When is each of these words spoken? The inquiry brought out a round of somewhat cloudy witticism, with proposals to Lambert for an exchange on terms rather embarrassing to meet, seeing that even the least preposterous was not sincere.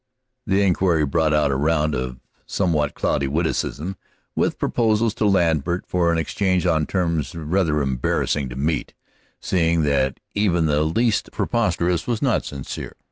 The 0.47 0.63
inquiry 0.63 1.05
brought 1.05 1.31
out 1.31 1.51
a 1.51 1.55
round 1.55 1.93
of 1.93 2.19
somewhat 2.47 2.95
cloudy 2.95 3.27
witticism, 3.27 3.97
with 4.35 4.57
proposals 4.57 5.13
to 5.13 5.27
Lambert 5.27 5.85
for 5.85 6.11
an 6.11 6.17
exchange 6.17 6.65
on 6.65 6.87
terms 6.87 7.35
rather 7.35 7.83
embarrassing 7.83 8.49
to 8.49 8.55
meet, 8.55 8.95
seeing 9.39 9.83
that 9.83 10.19
even 10.33 10.65
the 10.65 10.81
least 10.81 11.29
preposterous 11.31 12.07
was 12.07 12.19
not 12.19 12.43
sincere. 12.45 12.95